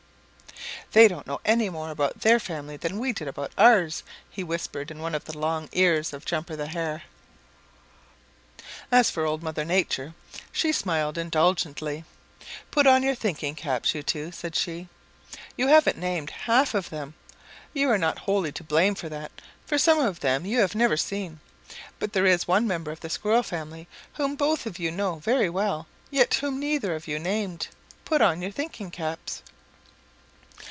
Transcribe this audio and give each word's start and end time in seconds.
"They 0.93 1.07
don't 1.07 1.25
know 1.25 1.39
any 1.45 1.69
more 1.69 1.89
about 1.89 2.19
their 2.19 2.37
family 2.37 2.75
than 2.75 2.99
we 2.99 3.13
did 3.13 3.29
about 3.29 3.53
ours," 3.57 4.03
he 4.29 4.43
whispered 4.43 4.91
in 4.91 4.99
one 4.99 5.15
of 5.15 5.23
the 5.23 5.37
long 5.37 5.69
ears 5.71 6.11
of 6.11 6.25
Jumper 6.25 6.57
the 6.57 6.67
Hare. 6.67 7.03
As 8.91 9.09
for 9.09 9.23
Old 9.25 9.41
Mother 9.41 9.63
Nature, 9.63 10.13
she 10.51 10.73
smiled 10.73 11.17
indulgently. 11.17 12.03
"Put 12.71 12.87
on 12.87 13.03
your 13.03 13.15
thinking 13.15 13.55
caps, 13.55 13.95
you 13.95 14.03
two," 14.03 14.33
said 14.33 14.53
she. 14.53 14.89
"You 15.55 15.67
haven't 15.69 15.97
named 15.97 16.29
half 16.31 16.73
of 16.73 16.89
them. 16.89 17.13
You 17.73 17.89
are 17.89 17.97
not 17.97 18.19
wholly 18.19 18.51
to 18.51 18.63
blame 18.63 18.95
for 18.95 19.07
that, 19.07 19.31
for 19.65 19.77
some 19.77 19.99
of 19.99 20.19
them 20.19 20.45
you 20.45 20.57
never 20.73 20.95
have 20.95 20.99
seen, 20.99 21.39
but 21.99 22.11
there 22.11 22.25
is 22.25 22.49
one 22.49 22.67
member 22.67 22.91
of 22.91 22.99
the 22.99 23.09
Squirrel 23.09 23.43
family 23.43 23.87
whom 24.15 24.35
both 24.35 24.65
of 24.65 24.77
you 24.77 24.91
know 24.91 25.19
very 25.19 25.49
well, 25.49 25.87
yet 26.09 26.33
whom 26.33 26.59
neither 26.59 26.93
of 26.95 27.07
you 27.07 27.17
named. 27.17 27.69
Put 28.03 28.21
on 28.21 28.41
your 28.41 28.51
thinking 28.51 28.91
caps." 28.91 29.41